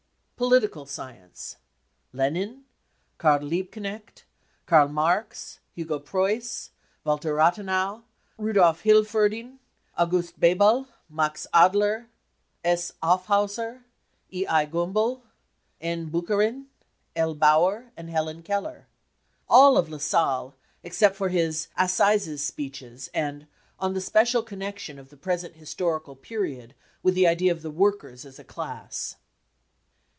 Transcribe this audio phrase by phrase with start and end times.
[0.41, 1.57] Political Science:
[2.13, 2.63] Lenin,
[3.19, 4.23] Karl Liebknecht,
[4.65, 6.71] Karl Marx, Hugo Preuss,
[7.03, 8.01] Walter Rathenau,
[8.39, 9.59] Rudolf Hilferd ing,
[9.99, 12.07] August Bebel, Max Adler,
[12.63, 12.91] S.
[13.03, 13.83] Aufhausser,
[14.33, 14.47] E.
[14.47, 14.65] I.
[14.65, 15.21] Gumbel,
[15.79, 16.09] N.
[16.09, 16.65] Bucharin,
[17.15, 17.35] L.
[17.35, 18.87] Bauer and Helen Keller,
[19.47, 23.45] All of Lassalle, except his Assizes Speeches and
[23.79, 26.73] On the special connection of the present Historical Period
[27.03, 29.17] with the idea of the Workers as a Class